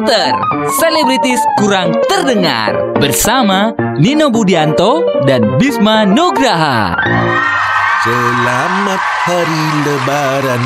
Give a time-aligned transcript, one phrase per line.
[0.00, 0.32] Skuter,
[0.80, 6.96] selebritis kurang terdengar bersama Nino Budianto dan Bisma Nugraha.
[8.00, 10.64] Selamat hari lebaran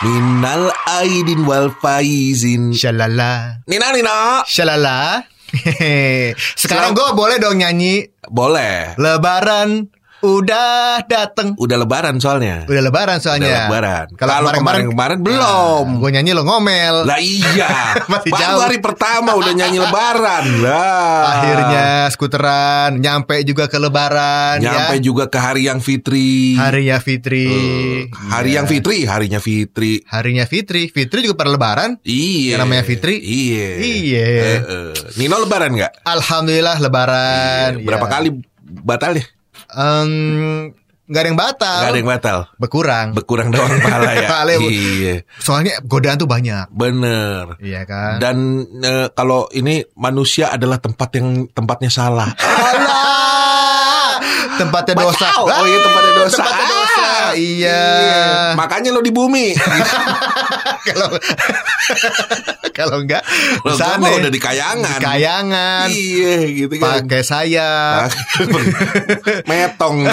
[0.00, 3.60] Minal aidin wal faizin Shalala.
[3.68, 5.20] Nina Nina Shalala.
[5.52, 6.32] Hehehe.
[6.64, 11.56] Sekarang gue boleh dong nyanyi Boleh Lebaran udah dateng.
[11.56, 13.46] Udah lebaran soalnya Udah lebaran soalnya.
[13.46, 14.06] Udah lebaran.
[14.14, 15.86] Kalau kemarin-kemarin kemarin-kemarin belum.
[15.98, 16.94] gue nyanyi lo ngomel.
[17.04, 17.70] Lah iya
[18.12, 18.60] Masih Baru jauh.
[18.60, 25.02] hari pertama udah nyanyi lebaran Lah Akhirnya skuteran nyampe juga ke lebaran Nyampe ya.
[25.02, 27.48] juga ke hari yang fitri Harinya Fitri.
[28.10, 28.56] Hari Iya.
[28.56, 30.82] yang fitri Harinya fitri Harinya Fitri.
[30.86, 31.96] Fitri juga pada lebaran.
[32.02, 33.14] Iya Yang namanya Fitri?
[33.16, 34.24] Iya Iya.
[34.26, 34.92] Eh, eh.
[35.16, 36.04] Nino lebaran nggak?
[36.04, 37.70] Alhamdulillah lebaran.
[37.76, 37.84] Iya.
[37.84, 38.12] Berapa Ya.
[38.12, 38.28] kali
[38.62, 39.24] batalnya?
[39.70, 40.10] Em,
[41.10, 41.78] nggak ada yang batal.
[41.82, 43.06] Gak ada yang batal Berkurang.
[43.14, 46.70] Berkurang doang pahala ya Pahala Iya Soalnya godaan tuh banyak.
[46.70, 48.22] Bener Iya kan?
[48.22, 48.36] Dan
[48.78, 52.30] eh, kalau ini manusia adalah tempat yang tempatnya salah.
[52.38, 53.10] Allah.
[54.60, 55.26] Tempatnya dosa.
[55.32, 55.44] Tahu.
[55.48, 56.36] Oh iya tempatnya dosa.
[56.36, 57.00] Tempatnya dosa.
[57.00, 57.82] Ah, Iya.
[58.58, 59.54] Makanya lo di bumi.
[60.88, 61.08] Kalau
[62.70, 63.20] kalau enggak
[63.74, 64.96] sana mah udah di kayangan.
[64.96, 65.86] Di kayangan.
[65.90, 67.02] Iya gitu kan.
[67.02, 68.08] Pakai sayap.
[69.50, 70.06] Metong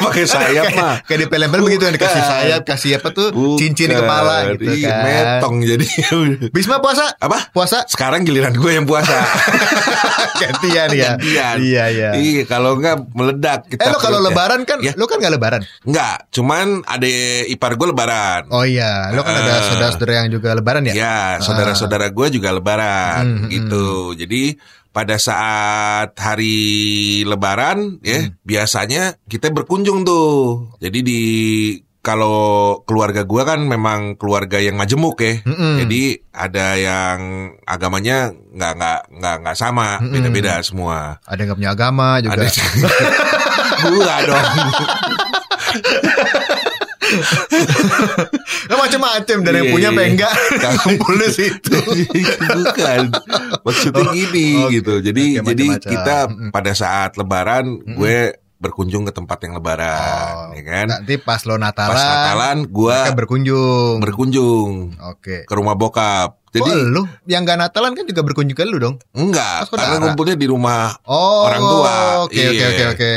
[0.00, 1.00] pakai sayap mah.
[1.02, 3.58] Kayak di film-film begitu yang dikasih sayap, kasih apa tuh Bukan.
[3.58, 5.02] cincin di kepala gitu Iya, kan.
[5.02, 5.86] metong jadi.
[6.50, 7.16] Bisma puasa?
[7.16, 7.50] Apa?
[7.50, 7.82] Puasa?
[7.86, 9.16] Sekarang giliran gue yang puasa.
[10.36, 11.14] Gantian ya.
[11.14, 11.56] Gantian.
[11.58, 12.10] Iya, iya.
[12.14, 13.80] Iya, kalau enggak meledak kita.
[13.80, 14.92] Eh lo kalau lebaran kan, Ya.
[14.94, 15.62] lo kan gak lebaran?
[15.82, 17.08] Enggak, cuman ada
[17.48, 18.46] ipar gue lebaran.
[18.50, 19.62] Oh iya, lo kan ada Ah.
[19.94, 20.94] Saudara-saudara yang juga lebaran ya?
[20.94, 23.86] Ya, saudara-saudara gue juga lebaran Hmm, hmm, gitu.
[24.18, 24.42] Jadi
[24.94, 26.56] pada saat hari
[27.26, 30.70] lebaran ya biasanya kita berkunjung tuh.
[30.78, 31.22] Jadi di
[32.04, 35.40] kalau keluarga gue kan memang keluarga yang majemuk ya.
[35.40, 35.80] Mm-mm.
[35.80, 37.18] Jadi ada yang
[37.64, 41.16] agamanya nggak nggak nggak nggak sama, beda-beda semua.
[41.24, 42.44] Ada yang gak punya agama juga.
[42.44, 42.46] Ada
[43.88, 44.44] gua dong.
[48.64, 49.90] Lo macem-macem dari yang Iya, punya iya.
[49.90, 50.72] apa yang enggak Kagak.
[50.80, 51.76] Kumpul di situ.
[52.56, 53.00] Bukan.
[53.60, 54.72] Maksudnya gini oke.
[54.72, 54.94] gitu.
[55.00, 55.90] Jadi Oke, jadi macam-macam.
[55.90, 56.50] kita Mm-mm.
[56.50, 58.16] pada saat lebaran gue
[58.54, 60.86] berkunjung ke tempat yang lebaran, Oh, ya kan?
[60.88, 64.00] Nanti pas lo Natalan, Pas Natalan gue berkunjung.
[64.00, 64.70] berkunjung
[65.04, 65.44] Oke.
[65.44, 66.40] ke rumah bokap.
[66.54, 68.94] Jadi Jadi lu yang gak Natalan kan juga berkunjung ke lu dong.
[69.10, 71.94] enggak, Oh, karena ngumpulnya di rumah Oh, orang tua.
[72.22, 72.66] Oke oke Iya.
[72.68, 73.12] oke oke.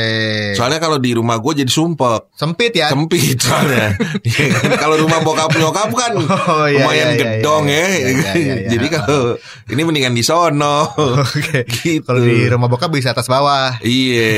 [0.52, 2.34] Soalnya kalau di rumah gue jadi sumpek.
[2.34, 2.90] Sempit ya.
[2.90, 3.94] Sempit soalnya.
[4.28, 4.70] Iya kan?
[4.76, 7.78] kalau rumah bokap nyokap kan Oh, iya, lumayan iya, iya, gedong iya, ya.
[7.78, 8.68] iya, iya, iya, iya.
[8.68, 9.22] Jadi kalau
[9.68, 10.78] ini mendingan di sono.
[11.22, 11.62] Oke.
[11.78, 12.02] Gitu.
[12.02, 13.78] Kalau di rumah bokap bisa atas bawah.
[13.80, 14.28] Iya,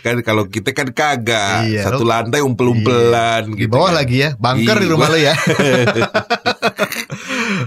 [0.00, 3.70] kan kalau kita kan kagak Iya, satu lantai umpel-umpelan Di gitu.
[3.70, 3.98] bawah kan.
[3.98, 4.30] lagi ya.
[4.34, 5.34] Bunker di Iya, rumah gua- lu ya.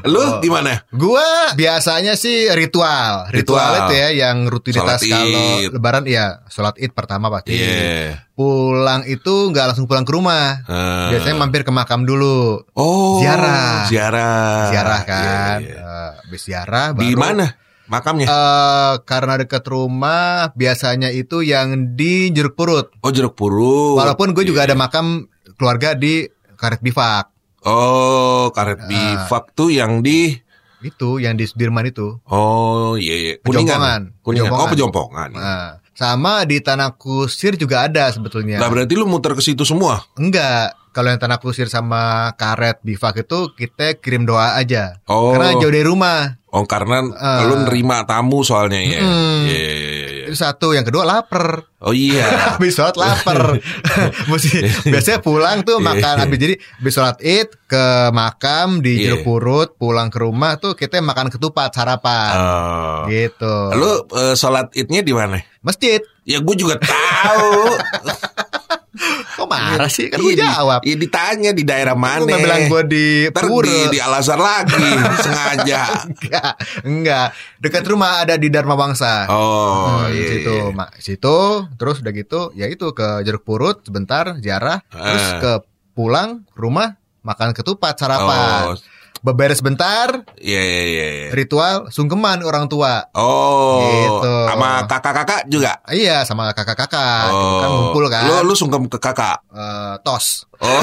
[0.04, 0.40] Lu Oh.
[0.40, 0.82] gimana?
[0.90, 3.28] Gua biasanya sih ritual.
[3.28, 3.74] Ritual, Ritual.
[3.84, 7.54] itu ya yang rutinitas kalau lebaran ya sholat id pertama pasti.
[7.54, 8.26] Iya.
[8.32, 10.64] Pulang itu nggak langsung pulang ke rumah.
[10.64, 11.08] Eh.
[11.12, 12.66] Biasanya mampir ke makam dulu.
[12.74, 13.86] Oh, Ziarah.
[13.86, 14.70] Ziarah.
[14.70, 15.58] Ziarah kan.
[15.60, 15.78] Iya, iya.
[15.78, 17.46] Eh, Habis ziarah Di baru- mana
[17.86, 18.26] makamnya?
[18.26, 22.90] Eh, karena dekat rumah biasanya itu yang di Jeruk Purut.
[22.98, 24.00] oh, Jeruk Purut.
[24.00, 24.72] Walaupun gue juga Iya.
[24.72, 26.24] ada makam keluarga di
[26.56, 27.30] Karet Bifak.
[27.64, 28.88] Oh, karet Ah.
[28.88, 30.38] bifak tuh yang di
[30.82, 32.18] Itu yang di Sudirman itu.
[32.26, 33.34] Oh, iya iya.
[33.38, 34.18] Pejompongan.
[34.20, 34.50] Kuningan.
[34.50, 35.30] Oh, Pejompongan.
[35.30, 35.30] pejompongan.
[35.32, 38.58] Nah, sama di Tanah Kusir juga ada sebetulnya.
[38.58, 40.02] Lah berarti lu muter ke situ semua?
[40.16, 40.74] Enggak.
[40.90, 44.98] Kalau yang Tanah Kusir sama Karet Bifak itu kita kirim doa aja.
[45.06, 45.32] Oh.
[45.32, 46.42] Karena jauh dari rumah.
[46.50, 47.46] Oh, karena Ah.
[47.46, 49.00] lu nerima tamu soalnya ya.
[49.00, 49.42] Mm.
[49.46, 50.11] Iya, iya, iya, iya.
[50.32, 51.68] Itu satu, yang kedua lapar.
[51.84, 52.24] Oh iya.
[52.56, 53.60] habis sholat lapar.
[54.32, 59.20] Mesti biasanya pulang tuh makan habis jadi habis sholat id ke makam di Iya.
[59.20, 62.32] Jeruk Purut, pulang ke rumah tuh kita makan ketupat sarapan.
[62.32, 63.04] Oh.
[63.12, 63.56] Gitu.
[63.76, 65.36] Lu eh, sholat idnya di mana?
[65.60, 66.00] Masjid.
[66.24, 67.76] Ya gue juga tahu.
[69.42, 70.08] Kok marah sih?
[70.08, 70.80] Kan gue Iya, jawab.
[70.82, 72.22] Iya ditanya di daerah Lu mana.
[72.22, 74.90] nggak bilang gue di Ntar di, di Al-Azhar lagi
[75.26, 75.82] sengaja.
[76.06, 76.52] Enggak,
[76.84, 77.28] enggak.
[77.58, 79.26] Dekat rumah ada di Dharma Wangsa.
[79.28, 80.28] Oh, Hmm, iya.
[80.32, 80.70] situ, iya.
[80.72, 81.38] mak situ,
[81.76, 85.40] terus udah gitu, ya itu ke Jeruk Purut sebentar, ziarah, terus Ah.
[85.40, 85.52] ke
[85.92, 88.74] pulang rumah makan ketupat sarapan.
[88.74, 88.78] Oh,
[89.22, 91.06] Beberes bentar, iya iya iya.
[91.14, 91.28] iya.
[91.30, 93.06] ritual sungkeman orang tua.
[93.14, 94.34] Oh, Gitu.
[94.50, 95.78] sama kakak-kakak juga.
[95.88, 98.26] Iya, sama kakak-kakak, kan Oh, ngumpul kan.
[98.26, 99.46] Lu lu sungkem ke kakak.
[99.54, 100.50] Eh, tos.
[100.58, 100.82] Oh,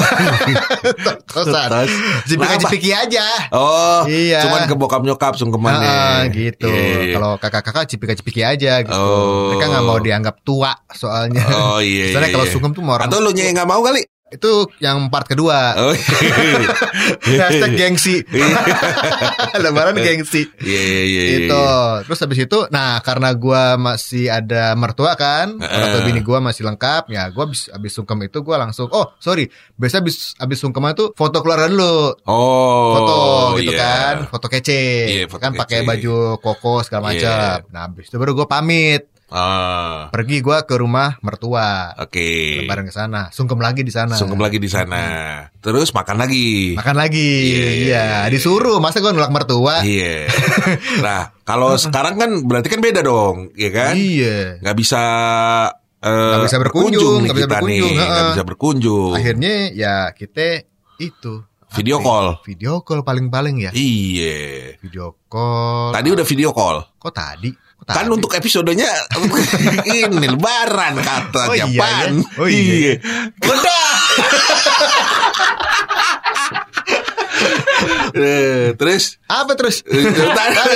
[1.31, 1.67] Tosan.
[1.67, 1.91] Tos.
[2.27, 3.27] Cipika-cipiki aja.
[3.51, 4.43] oh, Iya.
[4.47, 5.91] cuman ke bokap nyokap sungkemannya.
[5.91, 6.67] Ah, gitu.
[6.67, 7.13] Iya, iya.
[7.15, 8.95] Kalau kakak-kakak cipika-cipiki aja gitu.
[8.95, 9.51] Oh.
[9.51, 11.43] Mereka nggak mau dianggap tua soalnya.
[11.43, 12.07] Oh iya.
[12.15, 14.03] Soalnya iya, kalau sungkem tuh mau orang Atau lu nya yang nggak mau kali?
[14.29, 15.73] Itu yang part kedua.
[15.75, 16.69] Oh, iya.
[17.41, 18.21] Hashtag gengsi.
[19.63, 20.45] Lebaran gengsi.
[20.59, 21.37] Iya, iya, iya, iya.
[21.45, 21.63] itu
[22.05, 26.65] terus habis itu nah karena gua masih ada mertua kan orang tua bini gua masih
[26.65, 30.83] lengkap ya gua habis habis sungkem itu gua langsung oh sorry biasa habis habis sungkem
[30.89, 33.15] itu foto keluarga dulu Oh, foto
[33.61, 33.79] gitu iya.
[33.81, 37.17] kan foto kece Iya, foto kan pakai baju koko segala Iya.
[37.17, 42.29] macam nah habis itu baru gua pamit Ah, pergi gua ke rumah mertua oke.
[42.59, 45.45] lebaran ke sana sungkem lagi di sana Sungkem lagi di sana.
[45.55, 46.73] Terus makan lagi.
[46.73, 48.19] makan lagi Iya, iya, iya iya.
[48.27, 50.25] disuruh masa gua nolak mertua Iya.
[51.05, 53.93] Nah, kalau sekarang kan berarti kan beda dong, ya kan?
[53.93, 55.01] iya Nggak bisa
[55.99, 58.29] eh, Nggak bisa berkunjung, nggak bisa berkunjung, nih, nggak heeh.
[58.31, 59.11] bisa berkunjung.
[59.13, 60.65] akhirnya ya kita
[60.97, 62.25] itu Video apa call.
[62.25, 62.35] ya?
[62.43, 64.73] video call paling-paling ya Iya.
[64.81, 66.81] video call Tadi udah video call.
[66.97, 67.53] kok tadi
[67.85, 68.85] Kan untuk episodenya
[69.87, 72.21] ini lebaran kata Oh iya, Japan.
[72.21, 72.37] ya?
[72.37, 72.93] Oh iya.
[73.39, 73.87] Udah.
[78.11, 80.03] Eh, Terus apa terus Eh,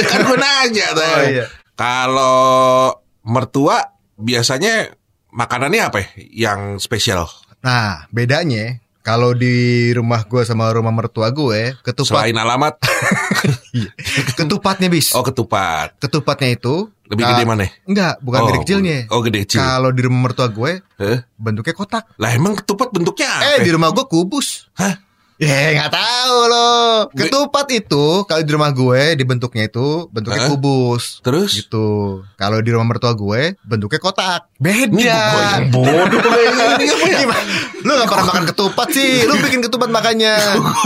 [0.07, 0.88] kan gue nanya.
[0.95, 1.45] Oh, iya.
[1.75, 2.94] Kalau
[3.25, 3.81] mertua
[4.15, 4.94] biasanya
[5.29, 6.07] makanannya apa ya
[6.50, 7.27] yang spesial?
[7.63, 9.53] nah bedanya kalau di
[9.91, 12.79] rumah gue sama rumah mertua gue ketupat Selain alamat,
[13.75, 13.91] Iya.
[14.33, 15.97] ketupatnya bis oh ketupat.
[15.97, 17.67] ketupatnya itu Lebih gede mana?
[17.83, 19.59] enggak bukan Oh, gede kecilnya Oh gede kecil.
[19.59, 21.19] kalau di rumah mertua gue Eh?
[21.35, 23.44] bentuknya kotak Lah emang ketupat bentuknya apa?
[23.51, 24.95] eh di rumah gue kubus Hah?
[25.43, 26.91] Ya nggak tahu loh.
[27.11, 30.49] Ketupat itu kalau di rumah gue dibentuknya itu bentuknya Hah?
[30.49, 31.19] kubus.
[31.19, 31.51] Terus?
[31.59, 32.23] Gitu.
[32.39, 34.47] Kalau di rumah mertua gue bentuknya kotak.
[34.57, 35.23] Beda.
[35.67, 37.19] Bodoh ini apa ya?
[37.27, 37.53] Gimana?
[37.83, 39.27] Lu gak pernah makan ketupat sih.
[39.27, 40.39] Lu bikin ketupat makanya.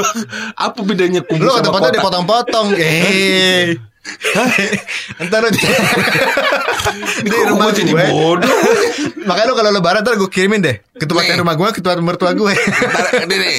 [0.66, 2.68] Apa bedanya kubus Lu ketupatnya dipotong-potong.
[2.88, 3.78] Eh.
[5.22, 5.60] Entar lu di,
[7.26, 8.06] di Kok rumah gue jadi gue.
[8.08, 8.58] bodoh?
[9.28, 10.76] Makanya lu kalau lebaran ntar gue kirimin deh.
[10.94, 11.42] Ketupatnya Nih.
[11.42, 12.54] rumah gue, ketupat mertua gue.
[12.54, 13.58] Ntar, ini nih,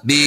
[0.00, 0.22] di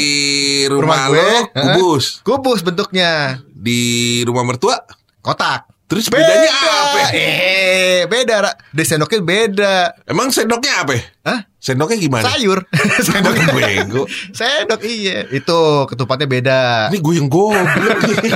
[0.68, 1.44] rumah, Rumah gue, lo hah?
[1.74, 3.42] kubus, Kubus bentuknya.
[3.54, 3.82] di
[4.22, 4.76] rumah mertua
[5.20, 5.73] Kotak.
[5.94, 7.14] Terus bedanya apa?
[7.14, 8.50] Eh, beda.
[8.74, 9.74] Di sendoknya beda.
[10.10, 10.98] Emang sendoknya apa?
[10.98, 11.02] ya?
[11.22, 11.40] Hah?
[11.62, 12.26] Sendoknya gimana?
[12.26, 12.66] Sayur.
[13.06, 14.10] sendoknya Bego.
[14.34, 15.30] Sendok iya.
[15.30, 16.60] Itu ketupatnya beda.
[16.90, 18.18] Ini gue yang goblok nih.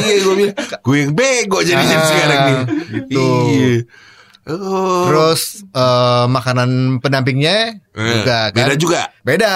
[0.00, 2.58] Iya gue bilang Gue yang bego jadinya Ah, sekarang nih
[3.00, 3.24] gitu.
[3.48, 3.74] Iya
[4.50, 5.06] Oh.
[5.06, 8.56] Terus eh, makanan pendampingnya Eh, juga kan.
[8.56, 9.52] Beda juga Beda.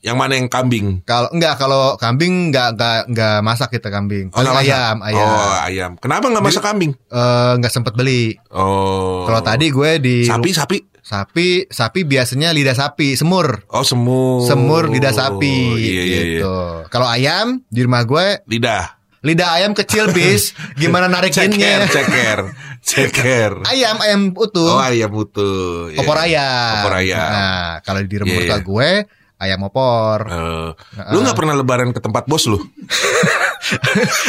[0.00, 4.28] Yang mana yang kambing Kalau enggak kalau kambing enggak enggak enggak masak kita kambing.
[4.28, 4.72] Paling nggak masak?
[4.72, 5.28] ayam, ayam.
[5.28, 6.92] Oh ayam Kenapa gak masak kambing?
[7.08, 8.36] Eh, enggak sempet beli.
[8.52, 13.68] Oh Kalau tadi gue di Sapi sapi sapi sapi biasanya lidah sapi, semur.
[13.68, 16.56] Oh semur Semur lidah sapi Iya iya iya gitu.
[16.88, 21.88] Kalau ayam di rumah gue Lidah lidah ayam kecil bis, gimana narikinnya?
[21.88, 24.76] Ceker Ceker Ayam ayam utuh.
[24.76, 25.98] Oh ayam utuh Iya.
[25.98, 26.74] opor ayam.
[26.84, 28.62] Opor ayam Nah, kalau di rumah Iya, mertua iya.
[28.62, 28.90] gue
[29.36, 30.18] ayam opor.
[30.26, 30.70] Eh,
[31.12, 32.58] Lu gak pernah lebaran ke tempat bos lu?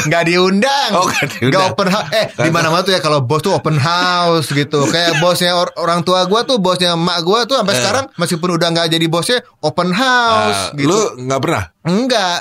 [0.08, 0.92] Nggak diundang.
[0.96, 1.52] Oh, nggak diundang.
[1.52, 2.08] Nggak open house.
[2.14, 4.88] Eh, di mana-mana tuh ya kalau bos tuh open house gitu.
[4.88, 8.68] Kayak bosnya or- orang tua gue tuh, bosnya emak gue tuh sampai sekarang meskipun udah
[8.72, 10.88] nggak jadi bosnya open house Eh, gitu.
[10.88, 11.64] Lu gak pernah?
[11.84, 12.40] Enggak.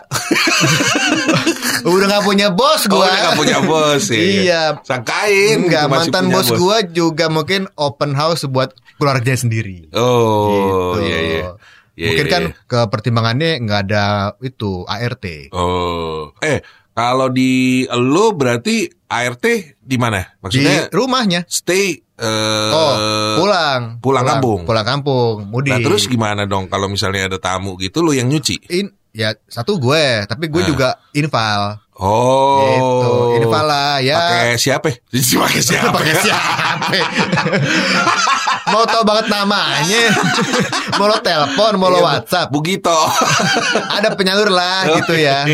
[1.85, 2.95] udah nggak punya bos gue.
[2.97, 4.17] Oh, udah gak punya bos ya.
[4.17, 4.63] Iya.
[4.87, 9.91] Sangkain Enggak, mantan bos gue juga mungkin open house buat keluarganya sendiri.
[9.93, 10.99] Oh, gitu.
[11.05, 11.43] iya iya.
[11.95, 12.55] Iya, Mungkin iya, kan iya.
[12.67, 14.05] ke pertimbangannya nggak ada
[14.43, 15.25] itu ART.
[15.55, 16.35] Oh.
[16.39, 16.59] Eh,
[16.91, 19.45] kalau di lu berarti ART
[19.79, 20.23] di mana?
[20.43, 21.47] Maksudnya di rumahnya.
[21.47, 22.95] stay eh Oh,
[23.39, 23.99] pulang.
[23.99, 24.61] pulang kampung.
[24.63, 25.71] Pulang kampung, mudik.
[25.71, 28.71] Nah, terus gimana dong kalau misalnya ada tamu gitu lu yang nyuci?
[28.71, 30.69] In, ya satu gue, tapi gue Nah.
[30.71, 31.79] juga infal.
[31.95, 32.59] Oh.
[32.59, 33.13] Gitu.
[33.41, 34.19] Infal lah ya.
[34.19, 34.89] Pakai siapa?
[35.43, 35.95] Pakai siapa?
[35.95, 36.87] Pakai siapa?
[38.73, 40.03] mau tau banget namanya.
[40.99, 42.51] mau lo telepon, mau lo Iya, WhatsApp.
[42.51, 42.99] Bugito.
[43.95, 45.47] Ada penyalur lah gitu ya.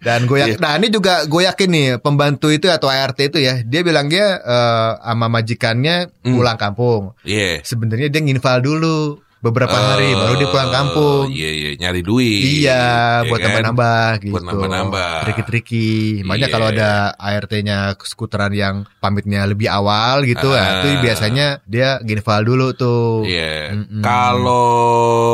[0.00, 0.62] Dan gue yakin, Iya.
[0.62, 4.90] nah ini juga gue yakin nih pembantu itu atau ART itu ya, dia bilangnya eh,
[5.02, 6.40] sama majikannya Hmm.
[6.40, 7.12] pulang kampung.
[7.20, 7.60] Iya.
[7.60, 11.28] Sebenarnya dia nginval dulu beberapa hari baru dia pulang kampung.
[11.28, 12.40] Iya, iya, nyari duit.
[12.64, 12.80] Iya,
[13.20, 13.52] Ya buat kan?
[13.52, 14.32] nambah-nambah gitu.
[14.32, 15.12] Buat nambah-nambah.
[15.28, 15.90] Triki-triki.
[16.24, 16.54] Makanya Iya.
[16.56, 20.56] kalau ada ART-nya skuteran yang pamitnya lebih awal gitu, Ah.
[20.56, 23.28] nah, itu biasanya dia ginval dulu tuh.
[23.28, 23.76] Iya.
[23.76, 24.00] Mm-mm.
[24.00, 24.64] Kalau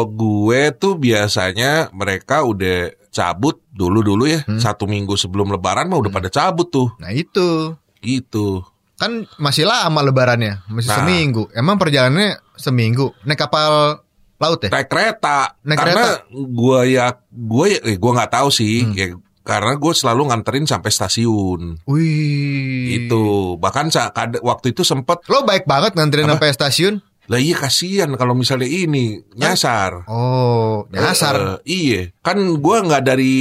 [0.07, 4.43] gue tuh biasanya mereka udah cabut dulu-dulu ya.
[4.45, 4.59] Hmm.
[4.59, 6.91] Satu minggu sebelum lebaran mah udah pada cabut tuh.
[6.99, 8.65] Nah itu Gitu.
[8.97, 10.99] kan masih lama lebarannya, masih Nah.
[11.01, 11.49] seminggu.
[11.53, 13.17] Emang perjalanannya seminggu.
[13.25, 14.05] Naik kapal
[14.37, 14.69] laut ya?
[14.69, 15.57] Naik kereta.
[15.65, 18.85] Naik karena gue ya gue ya eh, gue nggak tahu sih.
[18.85, 18.95] Hmm.
[18.95, 19.07] Ya,
[19.41, 21.81] karena gue selalu nganterin sampai stasiun.
[21.89, 23.09] Wih.
[23.09, 23.23] Itu
[23.57, 26.37] bahkan sa- kad- waktu itu sempet Lo baik banget nganterin Apa?
[26.39, 26.95] sampai stasiun.
[27.31, 30.03] Lah iya kasihan kalau misalnya ini nyasar.
[30.11, 31.63] Oh, nyasar.
[31.63, 33.35] Eh, iya, kan gua nggak dari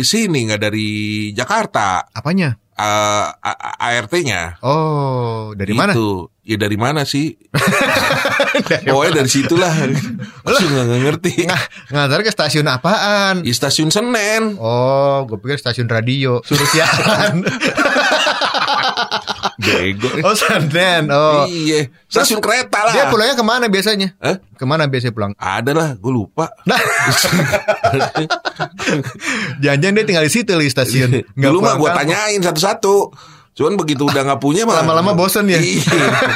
[0.00, 0.88] sini, nggak dari
[1.34, 2.06] Jakarta.
[2.14, 2.54] Apanya?
[2.82, 4.58] Eh, A- A- ART-nya.
[4.58, 5.94] Oh, dari mana?
[5.94, 6.26] Gitu.
[6.42, 7.38] Ya dari mana sih?
[8.90, 9.70] Pokoknya dari situlah.
[10.44, 11.46] Langsung nggak ngerti.
[11.46, 11.62] Nggak,
[11.94, 13.46] ngantar ke stasiun apaan?
[13.46, 14.58] Di stasiun Senen.
[14.58, 16.42] Oh, gue pikir stasiun radio.
[16.42, 17.46] Suruh siaran.
[19.62, 20.08] Bego.
[20.26, 21.08] oh, Senen.
[21.10, 21.46] Oh.
[21.46, 22.92] Iya, stasiun kereta lah.
[22.92, 24.14] Dia pulangnya ke mana biasanya?
[24.18, 24.36] Hah?
[24.56, 25.32] Ke mana biasanya pulang?
[25.38, 26.50] Ada lah, gue lupa.
[26.66, 26.78] Nah,
[29.62, 31.10] jangan-jangan dia tinggal di situ di stasiun.
[31.38, 32.94] Nggak Dulu mah gue tanyain satu-satu.
[33.52, 35.60] Cuman begitu udah nggak punya mah Lama-lama bosen ya.
[35.60, 35.84] Iya.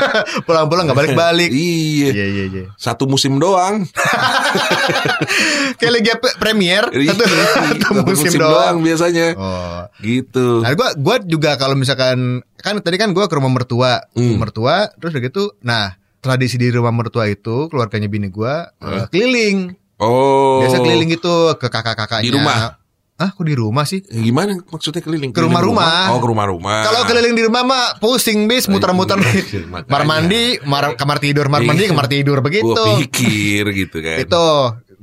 [0.47, 1.49] Pulang-pulang nggak balik-balik.
[1.49, 2.13] iya.
[2.13, 2.65] Iya, iya, iya.
[2.75, 3.89] Satu musim doang.
[5.79, 8.77] Kayak lagi pe- premier Iya, satu, satu satu musim, doang.
[8.81, 9.27] biasanya.
[9.35, 9.83] Oh.
[9.99, 10.61] Gitu.
[10.61, 14.37] Nah, gua gua juga kalau misalkan kan tadi kan gua ke rumah mertua, Hmm.
[14.37, 15.43] mertua terus udah gitu.
[15.63, 19.73] Nah, tradisi di rumah mertua itu keluarganya bini gua eh, keliling.
[19.97, 20.61] Oh.
[20.61, 22.23] Biasa keliling gitu ke kakak-kakaknya.
[22.23, 22.77] Di rumah?
[23.17, 24.05] Ah, kok di rumah sih?
[24.05, 25.33] Eh, Gimana maksudnya keliling?
[25.33, 26.13] Ke rumah-rumah.
[26.13, 26.85] Oh, ke rumah-rumah.
[26.85, 29.41] Kalau keliling di rumah mah pusing bis muter-muter iya,
[29.83, 32.69] kamar mandi, mar- kamar tidur, kamar mandi, kamar tidur begitu.
[32.69, 34.21] Gue pikir gitu kan.
[34.21, 34.47] Itu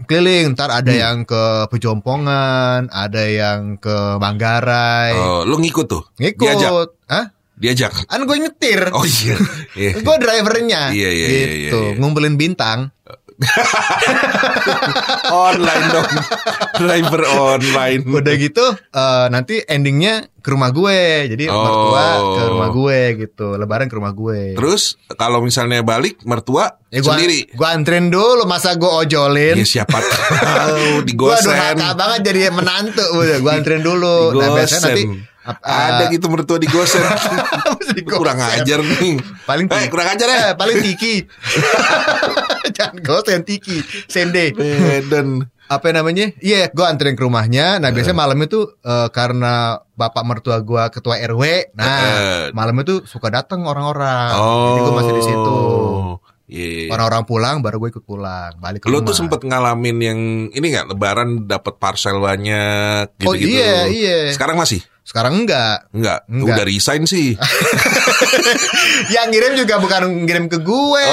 [0.05, 1.01] keliling ntar ada Hmm.
[1.01, 5.17] yang ke Pejompongan, ada yang ke Manggarai.
[5.17, 6.05] Oh, lu ngikut tuh?
[6.15, 6.45] Ngikut.
[6.45, 6.71] Diajak?
[7.09, 7.25] Hah?
[7.53, 7.93] Diajak?
[8.05, 8.93] Kan gue nyetir.
[8.93, 9.37] Oh iya.
[9.73, 10.05] Iya.
[10.05, 10.93] Gue drivernya.
[10.93, 11.77] Iya, iya, iya, gitu.
[11.81, 11.97] iya, iya.
[11.97, 12.93] Ngumpulin bintang.
[15.29, 16.09] online dong.
[16.75, 18.01] Driver online.
[18.05, 21.29] Udah gitu eh, nanti endingnya ke rumah gue.
[21.29, 21.55] Jadi Oh.
[21.57, 23.47] mertua ke rumah gue gitu.
[23.55, 24.53] Lebaran ke rumah gue.
[24.53, 27.47] Terus kalau misalnya balik mertua ya gua, sendiri.
[27.49, 29.55] Gue anterin dulu masa gue ojolin.
[29.55, 31.49] Ya siapa tahu Gue digosen.
[31.49, 34.35] durhaka banget jadi menantu gue anterin dulu.
[34.35, 35.03] Nah biasanya nanti
[35.43, 37.03] Ada eh, gitu mertua digosen.
[38.09, 39.19] kurang ajar nih.
[39.43, 40.39] Paling eh, kurang ajar ya.
[40.39, 41.27] Eh, paling tiki.
[42.77, 43.83] Jangan gosen tiki.
[44.07, 44.55] Sende.
[44.55, 45.47] Medan.
[45.63, 46.29] apa namanya?
[46.37, 47.81] Iya, gue anterin ke rumahnya.
[47.81, 51.73] Nah, biasanya malam itu eh, karena bapak mertua gue ketua RW.
[51.73, 52.43] Nah, Eh.
[52.53, 54.31] malam itu suka datang orang-orang.
[54.37, 54.69] Oh.
[54.69, 55.59] Jadi gue masih di situ.
[56.43, 56.93] Iya.
[56.93, 59.07] Orang-orang pulang, baru gue ikut pulang, balik ke Lo rumah.
[59.09, 60.19] tuh sempet ngalamin yang
[60.53, 64.17] ini nggak Lebaran dapat parcel banyak gitu Oh, iya, iya.
[64.29, 64.83] Sekarang masih?
[65.03, 65.87] Sekarang enggak.
[65.91, 66.23] Enggak.
[66.25, 66.55] Enggak.
[66.55, 67.35] Udah resign sih.
[69.13, 71.05] Yang ngirim juga bukan ngirim ke gue.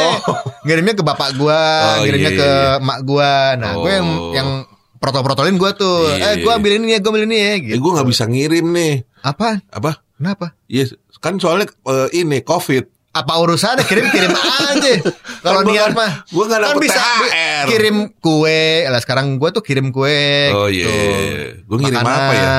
[0.63, 2.73] Ngirimnya ke bapak gue, Oh, ngirimnya iya, ke iya.
[2.79, 3.33] mak gue.
[3.57, 4.33] Nah, gue yang Oh.
[4.33, 4.49] yang
[4.97, 6.07] protol-protolin gue tuh.
[6.09, 6.57] Iya, Eh, gue iya.
[6.57, 7.55] ambil ini ya, gue ambil ini ya.
[7.59, 7.75] Gitu.
[7.75, 8.95] Eh, gue nggak bisa ngirim nih.
[9.21, 9.49] Apa?
[9.69, 9.91] Apa?
[10.15, 10.47] Kenapa?
[10.67, 10.85] Iya,
[11.19, 12.85] kan soalnya eh, ini COVID.
[13.11, 15.03] apa urusannya kirim-kirim aja.
[15.43, 17.65] Kalau Kan gua niat kan- mah gua nggak kan bisa bi- THR.
[17.67, 18.63] kirim kue.
[18.87, 20.87] Lah sekarang gue tuh kirim kue Oh gitu.
[20.87, 21.59] iya.
[21.59, 22.55] Gue ngirim apa ya?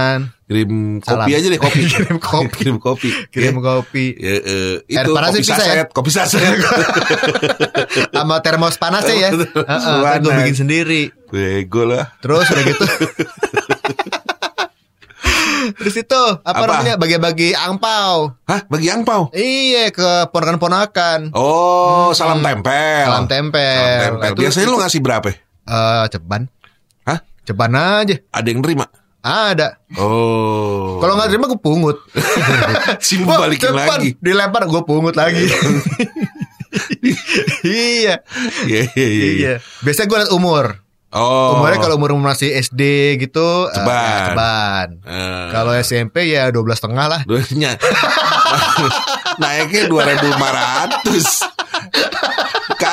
[0.51, 1.23] Kirim Salam.
[1.23, 1.79] kopi aja deh kopi.
[1.87, 2.51] Kirim kopi.
[2.51, 3.09] kirim kopi.
[3.31, 3.61] Kirim Ya.
[3.63, 4.05] kopi.
[4.13, 4.35] Ya,
[4.83, 5.59] Air itu panas kopi bisa ya?
[5.63, 6.43] saset, kopi saset.
[8.11, 9.29] Sama termos panasnya ya.
[9.31, 10.37] Termos Heeh, gue panas.
[10.43, 11.01] bikin sendiri.
[11.25, 12.11] Bego lah.
[12.19, 12.83] Terus udah gitu.
[15.71, 16.67] Terus itu apa, Apa?
[16.67, 18.33] namanya bagi-bagi angpau.
[18.43, 19.29] Hah, bagi angpau.
[19.31, 21.31] Iya ke ponakan-ponakan.
[21.31, 23.05] Oh, salam tempel.
[23.07, 23.61] Salam tempel.
[23.79, 24.31] Salam tempel.
[24.33, 25.29] Itu- Biasanya lu ngasih berapa?
[25.31, 26.49] Eh ceban.
[27.05, 27.23] Hah?
[27.45, 28.15] Ceban aja.
[28.27, 28.89] Ada yang nerima?
[29.21, 29.77] Ada.
[30.01, 30.97] Oh.
[30.97, 31.97] Kalau nggak terima gue pungut.
[33.05, 34.01] Sim Wah, balikin cepat.
[34.01, 34.09] lagi.
[34.17, 35.45] Dilempar gue pungut lagi.
[37.61, 38.17] iya.
[38.65, 39.29] Iya, iya, iya.
[39.29, 39.53] Iya.
[39.81, 40.65] Biasanya gue liat umur.
[41.11, 41.59] Oh.
[41.59, 42.81] Umurnya kalau umur masih SD
[43.19, 43.91] gitu eh, Ceban.
[43.99, 44.87] ya ceban.
[45.03, 47.21] Eh, Kalau SMP ya 12 setengah lah.
[47.27, 47.75] duanya
[49.43, 51.50] naiknya 2500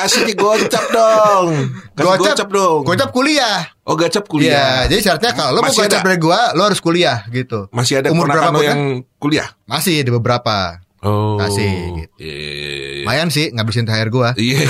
[0.08, 1.46] kasih nih gocap dong
[1.92, 3.68] kasih gocap, dong Gocap kuliah.
[3.84, 7.28] oh gocap Iya, kuliah jadi syaratnya kalau lo mau gocap dari gua, lo harus kuliah
[7.28, 7.68] gitu.
[7.68, 8.80] masih ada Umur ponakan lo berapa yang
[9.18, 10.80] kuliah Masih di beberapa.
[10.98, 12.14] oh Kasih, gitu.
[12.18, 13.04] iya, iya, iya.
[13.04, 14.32] Lumayan sih ngabisin THR gua.
[14.34, 14.64] Iya.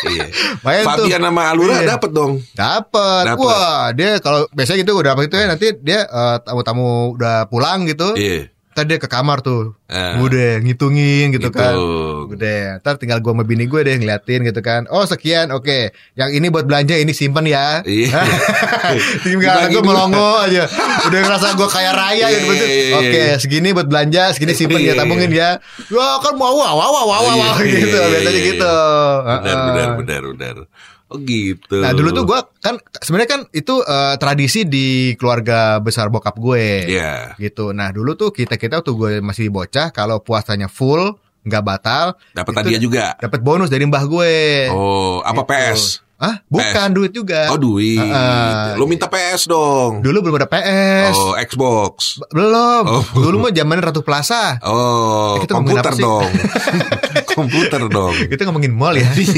[0.00, 0.26] Iya.
[0.58, 1.04] Lumayan tuh.
[1.04, 1.86] Fabian sama Alura Iya.
[1.92, 2.32] dapat dong.
[2.52, 3.24] Dapat.
[3.28, 3.42] Dapet.
[3.42, 7.84] Wah, dia kalau biasanya gitu udah apa itu ya nanti dia eh, tamu-tamu udah pulang
[7.84, 8.14] gitu.
[8.14, 8.48] Iya.
[8.78, 9.74] Ntar dia ke kamar tuh.
[9.90, 10.22] Eh.
[10.22, 11.74] Udah ngitungin gitu kan.
[11.74, 12.38] Ngitung.
[12.38, 14.86] Udah, ntar tinggal gua sama bini gue deh ngeliatin gitu kan.
[14.86, 15.90] Oh sekian, oke.
[16.14, 17.82] Yang ini buat belanja, ini simpen ya.
[17.82, 18.22] Iya.
[19.26, 20.70] tinggal gue melongo aja.
[21.10, 22.46] Udah ngerasa gue kaya raya Iya, gitu.
[22.46, 22.66] betul.
[22.70, 22.94] iya, iya.
[23.02, 25.02] Oke, segini buat belanja, segini simpen ya, Iya.
[25.02, 25.58] tabungin ya.
[25.90, 27.98] Wah kan wow wow wow, wow, Iya, iya, gitu.
[27.98, 28.48] iya, Biasanya iya.
[28.54, 28.74] gitu.
[29.26, 29.66] Benar, Heeh.
[29.66, 30.56] benar, benar, benar.
[31.08, 31.80] Oh gitu.
[31.80, 36.84] Nah dulu tuh gue kan sebenarnya kan itu eh, tradisi di keluarga besar bokap gue.
[36.86, 37.32] Iya.
[37.34, 37.72] Gitu.
[37.72, 42.12] Nah dulu tuh kita kita tuh gue masih bocah kalau puasanya full nggak batal.
[42.30, 43.04] Dapat hadiah juga.
[43.16, 44.68] Dapat bonus dari mbah gue.
[44.68, 45.26] Oh, Gitu.
[45.26, 45.82] apa PS?
[46.18, 47.46] Ah bukan duit juga.
[47.48, 47.94] Oh, duit.
[47.94, 48.74] Heeh.
[48.74, 50.02] Lu minta PS dong.
[50.02, 51.14] Dulu belum ada PS.
[51.14, 52.18] Oh, Xbox.
[52.18, 52.84] B- Belum.
[52.84, 53.04] Oh.
[53.14, 54.58] Dulu mah zaman Ratu Plaza.
[54.60, 56.26] Oh, Eh, komputer dong.
[57.38, 58.14] komputer dong.
[58.26, 59.06] Kita ngomongin mall ya.
[59.14, 59.30] iya,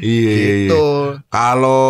[0.00, 0.52] iya, iya.
[0.66, 0.84] gitu.
[1.28, 1.84] Kalau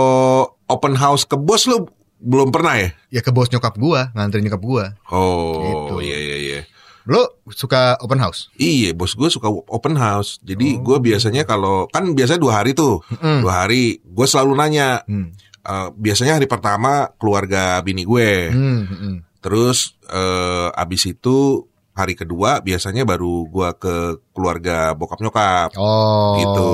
[0.66, 1.86] open house ke bos lu
[2.18, 2.88] belum pernah ya?
[3.10, 4.84] Ya ke bos nyokap gua, nganterin nyokap gua.
[5.08, 5.94] Oh, Gitu.
[6.06, 6.60] iya iya iya.
[7.02, 8.46] Lo suka open house?
[8.54, 10.38] Iya, bos gue suka open house.
[10.38, 10.86] Jadi Oh.
[10.86, 13.42] gue biasanya kalau kan biasanya dua hari tuh, Mm.
[13.42, 13.98] dua hari.
[14.02, 15.02] Gue selalu nanya.
[15.06, 15.34] Hmm.
[15.62, 18.50] eh, biasanya hari pertama keluarga bini gue.
[18.50, 19.16] Hmm, hmm.
[19.38, 23.94] Terus eh, abis itu hari kedua biasanya baru gue ke
[24.32, 25.70] keluarga bokap nyokap.
[25.76, 26.36] Oh.
[26.40, 26.72] Gitu.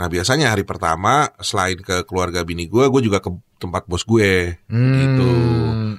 [0.00, 3.28] Nah biasanya hari pertama selain ke keluarga bini gue, gue juga ke
[3.60, 4.56] tempat bos gue.
[4.70, 4.96] Hmm.
[4.96, 5.30] Gitu.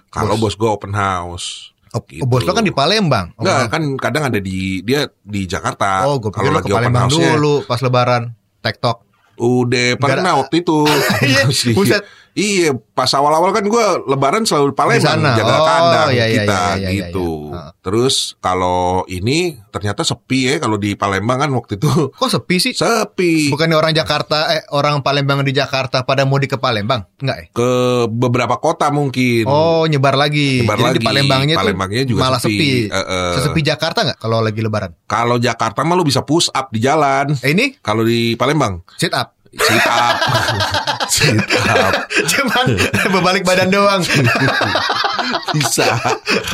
[0.09, 1.75] Kalau bos gue open house.
[1.89, 2.21] Oh, gitu.
[2.29, 3.33] bos lo kan di Palembang.
[3.33, 6.05] Oh, Enggak, kan kadang ada di dia di Jakarta.
[6.05, 8.33] Oh, gue pikir lo ke Palembang dulu pas lebaran.
[8.61, 9.09] TikTok.
[9.39, 10.83] Udah pernah waktu itu.
[11.29, 12.03] Iya, buset.
[12.31, 16.36] Iya, pas awal-awal kan gue lebaran selalu di Palembang Di jaga Oh, kandang iya, iya,
[16.39, 17.29] kita iya, iya, gitu.
[17.48, 17.55] iya.
[17.55, 17.69] Heeh.
[17.79, 19.38] Terus kalau ini
[19.69, 22.74] ternyata sepi ya kalau di Palembang kan waktu itu Kok sepi sih?
[22.74, 23.50] sepi.
[23.50, 27.07] Bukannya orang Jakarta, eh orang Palembang di Jakarta pada mudik ke Palembang?
[27.17, 27.45] Enggak ya?
[27.51, 27.69] Ke
[28.05, 29.43] beberapa kota mungkin.
[29.43, 30.63] Oh, nyebar lagi.
[30.63, 30.95] Nyebar Jadi lagi.
[30.95, 32.55] di Palembangnya, Palembangnya tuh juga malah sepi.
[32.55, 32.71] sepi.
[32.88, 33.31] Eh, eh.
[33.36, 34.91] Sesepi Jakarta nggak kalau lagi lebaran?
[35.05, 37.33] Kalau Jakarta mah lu bisa push up di jalan.
[37.41, 39.38] Eh, ini Kalau di Palembang sit up.
[39.57, 40.17] Sit up.
[41.13, 41.37] sit
[41.73, 41.93] up.
[42.29, 42.65] Cuman
[43.09, 44.01] berbalik badan doang.
[45.55, 45.86] bisa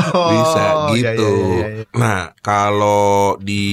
[0.08, 1.84] Oh, bisa iya, gitu iya, iya, iya.
[1.92, 3.06] nah kalau
[3.38, 3.64] di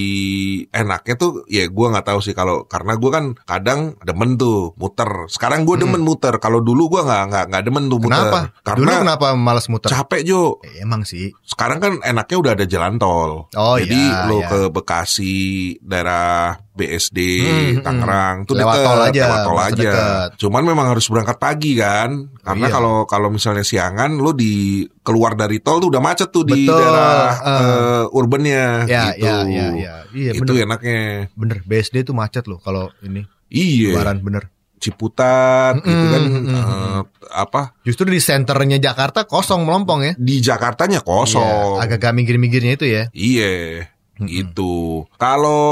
[0.68, 5.26] enaknya tuh ya gua nggak tahu sih kalau karena gua kan kadang demen tuh muter
[5.28, 8.20] sekarang gua demen muter kalau dulu gua nggak nggak nggak demen tuh muter Hmm.
[8.22, 8.40] Kenapa?
[8.62, 9.88] karena Dulu kenapa malas muter?
[9.88, 11.32] capek Jo Eh, emang sih.
[11.42, 14.48] sekarang kan enaknya udah ada jalan tol Oh, jadi iya, lo iya.
[14.48, 15.34] ke Bekasi
[15.80, 17.82] daerah BSD Hmm, hmm.
[17.82, 20.28] Tangerang tuh Lewat deket, tol aja, lewat tol aja deket.
[20.38, 22.72] cuman memang harus berangkat pagi kan karena Iya.
[22.72, 26.78] kalau kalau misalnya siangan lo di keluar dari tol tuh udah macet tuh di Betul,
[26.78, 27.58] daerah eh.
[27.58, 29.94] eh, urbannya Ya, gitu ya, ya, ya.
[30.08, 30.64] Iya, itu bener.
[30.64, 30.98] enaknya
[31.34, 34.44] Bener, BSD tuh macet loh kalau ini iya lebaran bener.
[34.78, 40.12] Ciputat gitu Mm, kan mm, mm, eh, apa Justru di senternya Jakarta kosong melompong ya.
[40.14, 43.06] di Jakartanya kosong Iya, agak minggir-minggirnya itu ya.
[43.10, 43.86] Iya,
[44.20, 45.06] gitu.
[45.16, 45.62] Kalau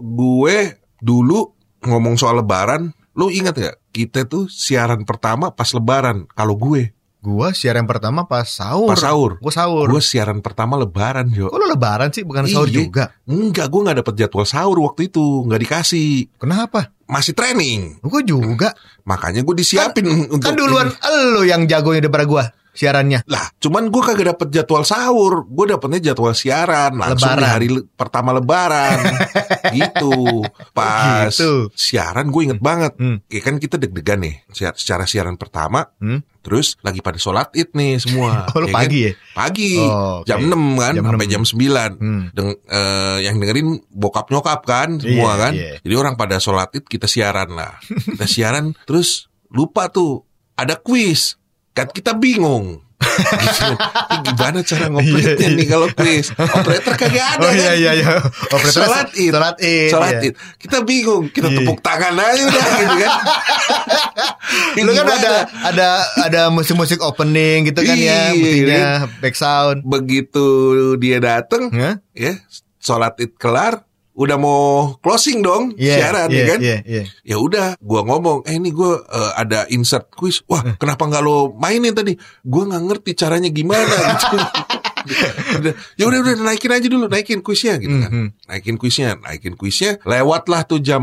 [0.00, 0.56] gue
[0.98, 3.76] dulu ngomong soal lebaran, lu ingat gak?
[3.90, 6.26] Kita tuh siaran pertama pas lebaran.
[6.30, 8.88] Kalau gue, Gua siaran pertama pas sahur.
[8.88, 9.36] pas sahur.
[9.38, 9.86] Gua sahur.
[9.86, 11.52] Gue siaran pertama lebaran, Jo.
[11.52, 12.76] Kok lebaran sih bukan sahur Iya.
[12.80, 13.04] juga?
[13.28, 15.44] Enggak, gue gak dapet jadwal sahur waktu itu.
[15.44, 16.32] Nggak dikasih.
[16.40, 16.96] Kenapa?
[17.04, 18.00] Masih training.
[18.00, 18.72] Gua juga.
[19.04, 20.40] Makanya gue disiapin untuk...
[20.40, 23.26] Kan duluan elu yang jagonya daripada gua siarannya.
[23.26, 25.44] Lah, cuman gue kagak dapet jadwal sahur.
[25.44, 27.50] Gue dapetnya jadwal siaran langsung di Lebaran.
[27.50, 28.96] hari le- pertama lebaran.
[29.76, 30.46] gitu.
[30.72, 31.68] Pas gitu.
[31.74, 32.96] siaran gue inget banget.
[32.96, 33.20] Hmm.
[33.26, 35.84] Ya kan kita deg-degan nih secara siaran pertama.
[35.98, 36.22] Hmm?
[36.40, 38.44] Terus lagi pada sholat id nih semua.
[38.52, 38.74] Oh, ya kan?
[38.74, 39.12] pagi ya?
[39.32, 39.74] Pagi.
[39.76, 40.26] Oh, oke.
[40.26, 41.32] Jam 6 kan Jam sampai 6.
[41.32, 41.92] jam 9.
[41.96, 42.22] Hmm.
[42.32, 45.52] Deng, eh, yang dengerin bokap nyokap kan semua Iya, kan.
[45.52, 45.72] iya.
[45.78, 47.76] Jadi orang pada sholat id kita siaran lah.
[47.84, 50.24] Kita siaran terus lupa tuh
[50.54, 51.36] ada kuis.
[51.70, 52.82] Kan kita bingung.
[53.10, 53.72] Gitu.
[54.22, 55.56] Gimana cara ngoperasinya Iya, iya.
[55.56, 56.26] nih kalau kuis?
[56.32, 57.74] Operator kagak ada Oh iya kan?
[57.76, 58.06] iya iya.
[58.48, 59.30] Operator Sholat id.
[59.30, 59.88] Sholat id.
[59.88, 60.26] Sholat iya.
[60.26, 60.34] id.
[60.56, 61.24] Kita bingung.
[61.28, 61.56] Kita Iya.
[61.58, 63.12] tepuk tangan aja udah gitu kan.
[64.80, 65.32] Lu kan ada
[65.64, 65.88] ada
[66.20, 68.84] ada musik-musik opening gitu kan ya, Iya, musiknya
[69.20, 69.78] back sound.
[69.82, 70.46] begitu
[70.96, 71.98] dia dateng Hah?
[72.10, 72.34] ya
[72.76, 74.60] sholat id kelar udah mau
[74.98, 77.02] closing dong Iya, siaran iya, ya kan Iya, iya.
[77.22, 80.74] ya udah gua ngomong eh ini gua eh, ada insert quiz wah Eh.
[80.76, 83.86] kenapa nggak lo mainin tadi gua nggak ngerti caranya gimana
[85.00, 88.26] gitu ya udah udah naikin aja dulu naikin kuisnya gitu kan Mhm.
[88.46, 91.00] naikin kuisnya naikin kuisnya lewatlah tuh jam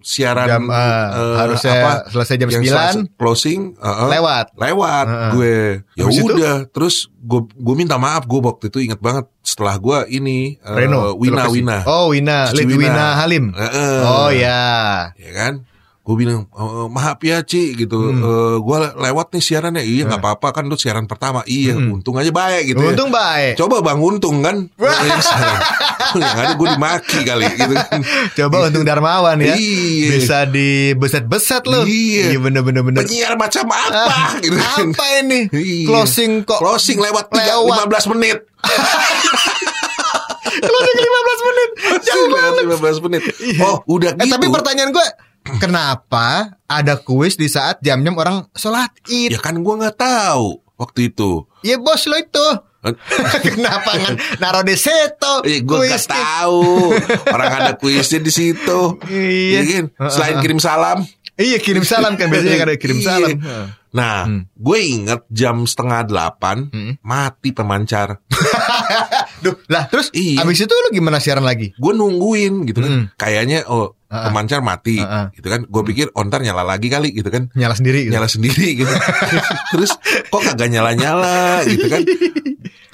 [0.00, 2.72] siaran Jam, eh, harusnya selesai jam yang 9.
[2.72, 4.56] selesai closing eh, Lewat.
[4.56, 5.30] lewat Heeh.
[5.30, 5.54] gue
[5.94, 10.60] ya udah terus gue gue minta maaf gue waktu itu inget banget setelah gue ini
[10.60, 11.16] eh, Reno.
[11.16, 11.64] Wina televisi.
[11.64, 12.76] Wina Oh, Wina, Lid Wina.
[12.76, 13.44] Wina Halim.
[13.56, 13.98] Heeh.
[14.04, 14.60] Oh ya.
[15.16, 15.64] ya kan
[16.06, 18.22] gue bilang "Eh, maaf ya Ci gitu Hmm.
[18.22, 22.30] Eh, gue lewat nih siarannya iya nggak apa-apa kan lu siaran pertama iya untung aja
[22.30, 22.84] baik gitu ya.
[22.84, 22.94] Hmm.
[22.94, 23.52] Untung baik.
[23.56, 24.56] coba bang untung kan
[26.16, 28.00] yang ada gue dimaki kali gitu kan
[28.38, 29.52] Coba untung Darmawan ya.
[29.52, 30.06] Iya.
[30.12, 31.82] Bisa dibeset-beset lu.
[31.82, 32.38] Iya.
[32.38, 33.02] bener bener bener.
[33.02, 35.50] penyiar macam apa Ah, gitu kan Apa ini?
[35.50, 35.86] Iya.
[35.86, 36.58] Closing kok.
[36.58, 37.82] closing lewat, tiga- Lewat.
[37.84, 38.38] 15 menit
[40.56, 41.70] Closing 15 menit.
[42.02, 42.52] Jauh banget.
[42.64, 43.22] 15 menit.
[43.36, 43.60] Iya.
[43.62, 44.32] Oh, udah Eh gitu.
[44.32, 45.06] tapi pertanyaan gue
[45.62, 46.26] Kenapa
[46.64, 49.32] ada kuis di saat jam-jam orang sholat id?
[49.32, 51.46] Ya kan gua nggak tahu waktu itu.
[51.60, 52.46] Ya bos lo itu
[53.42, 55.34] Kenapa ngan naruh di situ?
[55.42, 56.14] Eh, gue gak kuisnya?
[56.14, 56.94] tahu
[57.26, 58.80] orang ada kuisnya di situ.
[59.04, 59.60] Iya.
[59.66, 59.86] kan?
[60.06, 61.02] Selain kirim salam.
[61.34, 63.06] Iya kirim salam kan biasanya kan ada kirim Iya.
[63.10, 63.30] salam.
[63.90, 68.22] Nah, gue inget jam setengah delapan mati pemancar.
[69.44, 70.42] Duh, lah terus Iya.
[70.42, 71.72] abis itu lu gimana siaran lagi?
[71.76, 72.90] Gue nungguin gitu kan.
[72.90, 73.04] Mm.
[73.14, 74.30] Kayaknya oh ah.
[74.30, 75.28] pemancar mati ah.
[75.34, 75.66] gitu kan.
[75.66, 77.50] Gue pikir oh, ntar nyala lagi kali gitu kan.
[77.52, 78.12] Nyala sendiri gitu.
[78.14, 78.92] Nyala sendiri gitu.
[79.74, 79.90] Terus
[80.28, 82.02] kok kagak nyala-nyala gitu kan.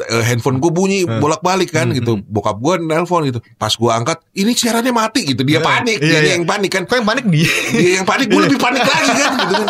[0.02, 1.22] Eh, handphone gue bunyi Ah.
[1.22, 2.18] bolak-balik kan gitu.
[2.26, 3.38] Bokap gue nelpon gitu.
[3.54, 5.46] Pas gue angkat, ini siarannya mati gitu.
[5.46, 6.30] Dia panik, Iya, dia iya.
[6.34, 6.82] yang panik kan.
[6.88, 7.46] Kok yang panik dia?
[7.70, 9.68] Dia yang panik, gue lebih panik lagi kan gitu kan.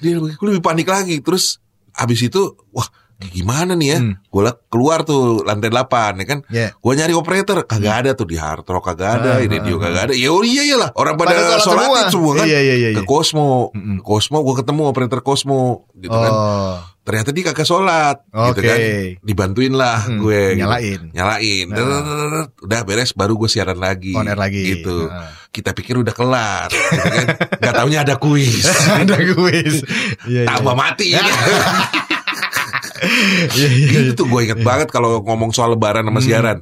[0.00, 1.16] Dia gue lebih panik lagi.
[1.24, 1.58] Terus
[1.96, 2.86] abis itu, wah
[3.22, 3.98] gimana nih ya?
[4.00, 4.14] Hmm.
[4.24, 6.38] Gue keluar tuh lantai 8 ya kan.
[6.48, 6.68] Iya.
[6.74, 9.76] Gue nyari operator, kagak ada tuh di Hard Rock kagak ada, Ah, di ah, radio
[9.76, 9.80] ah.
[9.82, 10.12] kagak ada.
[10.14, 12.00] Ya oh iya iyalah, orang pada, Pada sholat semua.
[12.08, 12.46] semua kan.
[12.46, 13.06] Iya, iya, iya, Ke iya.
[13.06, 14.00] Cosmo, Mm-mm.
[14.00, 15.60] Cosmo gue ketemu operator Cosmo
[15.94, 16.32] gitu kan.
[16.32, 16.76] Oh.
[17.00, 18.62] Ternyata dia kagak sholat gitu Oke.
[18.62, 18.78] kan.
[19.20, 20.40] Dibantuin lah Hmm, gue.
[20.52, 20.60] gitu.
[20.62, 21.00] nyalain.
[21.10, 21.66] Nyalain.
[21.66, 22.44] Nah.
[22.58, 24.12] Udah beres baru gue siaran lagi.
[24.12, 24.78] On air lagi.
[24.78, 25.08] Gitu.
[25.08, 25.26] Nah.
[25.50, 26.68] Kita pikir udah kelar.
[26.68, 27.26] gitu kan.
[27.58, 28.62] Gak taunya ada kuis.
[29.00, 29.82] ada kuis.
[30.30, 30.46] Iya, iya.
[30.46, 31.18] Tambah mati ini.
[31.18, 31.60] Iya, iya, iya.
[34.12, 36.12] Itu gue inget banget kalau ngomong soal lebaran Hmm.
[36.12, 36.58] sama siaran.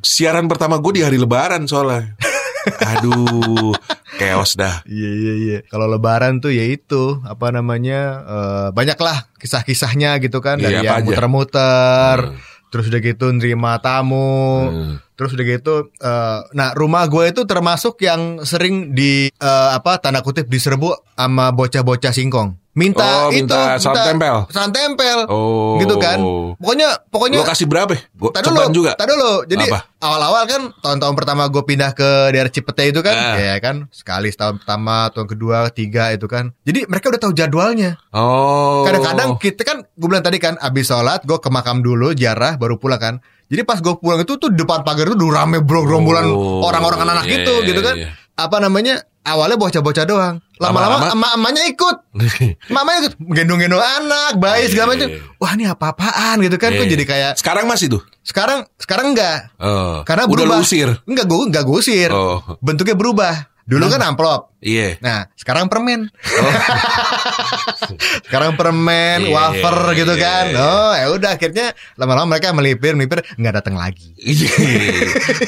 [0.00, 2.14] Siaran pertama gue di hari lebaran soalnya.
[2.60, 3.72] Aduh,
[4.16, 4.84] chaos dah.
[4.84, 5.58] Iya iya iya.
[5.64, 11.08] Kalau Lebaran tuh ya itu apa namanya eh, banyaklah kisah-kisahnya gitu kan dari Iya, yang
[11.08, 12.36] muter-muter, Hmm.
[12.68, 14.94] terus udah gitu nerima tamu, Hmm.
[15.20, 15.74] Terus udah gitu.
[15.92, 21.52] eh, nah rumah gue itu termasuk yang sering di eh, apa tanda kutip diserbu sama
[21.52, 22.56] bocah-bocah singkong.
[22.70, 24.36] Minta Oh, itu minta salam tempel.
[24.48, 25.26] salam tempel.
[25.26, 25.74] Oh.
[25.76, 26.22] Gitu kan.
[26.54, 27.98] Pokoknya pokoknya Lo kasih berapa?
[28.14, 28.94] Gue Tadi dulu, juga.
[28.94, 29.42] tadi dulu.
[29.42, 29.66] Jadi
[29.98, 33.34] awal-awal kan tahun-tahun pertama gue pindah ke daerah Cipete itu kan, Ah.
[33.34, 36.54] ya kan, sekali tahun pertama, tahun kedua, tiga itu kan.
[36.62, 37.98] Jadi mereka udah tahu jadwalnya.
[38.14, 38.86] Oh.
[38.86, 42.78] Kadang-kadang kita kan, gue bilang tadi kan, abis sholat gue ke makam dulu, jarah, baru
[42.78, 43.14] pulang kan.
[43.50, 47.02] Jadi pas gue pulang itu tuh depan pagar itu udah rame bro, gerombolan Oh, orang-orang
[47.04, 47.94] anak iya, gitu, iya, gitu kan.
[47.96, 48.08] iya.
[48.34, 49.02] Apa namanya?
[49.20, 50.40] Awalnya bocah-bocah doang.
[50.56, 51.96] Lama-lama emak-emaknya ikut.
[52.72, 55.08] Mamanya ikut gendong-gendong anak, bayi segala macam.
[55.10, 55.20] Iya.
[55.36, 56.72] Wah, ini apa-apaan gitu kan.
[56.72, 58.02] Kok jadi kayak Sekarang masih tuh.
[58.20, 59.50] sekarang sekarang enggak.
[59.58, 60.06] Oh.
[60.06, 60.56] Karena udah berubah.
[60.56, 60.88] lu usir.
[61.04, 62.08] Enggak gue enggak gue usir.
[62.14, 62.38] Oh.
[62.62, 63.49] Bentuknya berubah.
[63.70, 64.50] Dulu kan amplop.
[64.58, 64.98] Iya.
[64.98, 66.10] Nah, sekarang permen.
[68.26, 70.44] sekarang permen, Iya, wafer gitu iya, kan.
[70.50, 70.60] iya.
[70.60, 74.10] Oh, ya udah akhirnya lama-lama mereka melipir, melipir nggak datang lagi.
[74.18, 74.50] Iya.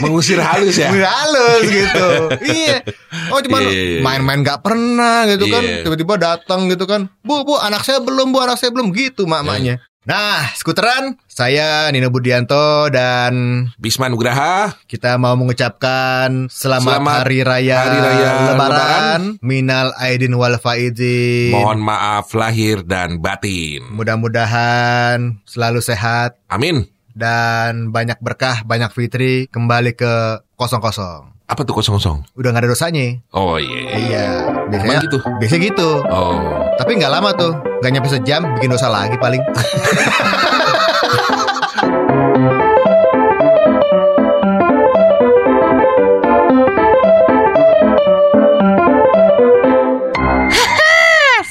[0.01, 0.95] Mengusir halus ya.
[0.95, 2.09] Udah halus gitu.
[2.47, 2.87] iya.
[3.35, 4.01] Oh, cuman Iya.
[4.01, 5.63] main-main nggak pernah gitu kan.
[5.67, 5.83] Iya.
[5.85, 7.11] Tiba-tiba datang gitu kan.
[7.27, 9.83] Bu, bu, anak saya belum, bu, anak saya belum gitu mak-maknya.
[10.03, 14.75] Nah, skuteran, saya Nino Budianto dan Bisma Nugraha.
[14.91, 21.55] Kita mau mengucapkan selamat, Selamat hari raya, Hari Raya Lebaran, minal aidin wal faizin.
[21.55, 23.95] Mohon maaf lahir dan batin.
[23.95, 26.91] Mudah-mudahan selalu sehat Amin.
[27.15, 31.42] dan banyak berkah, banyak fitri kembali ke kosong-kosong.
[31.53, 32.33] Apa tuh kosong-kosong?
[32.33, 33.21] Udah nggak ada dosanya.
[33.37, 33.93] Oh iya.
[33.93, 34.27] Iya,
[34.73, 35.19] biasanya Emang gitu?
[35.37, 35.89] Biasanya gitu.
[36.09, 36.65] Oh.
[36.81, 37.53] Tapi nggak lama tuh,
[37.85, 39.45] nggak nyampe sejam bikin dosa lagi paling.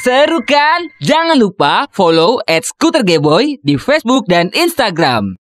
[0.02, 0.90] Seru kan?
[0.98, 5.38] Jangan lupa follow at Scooter Gayboy di Facebook dan Instagram.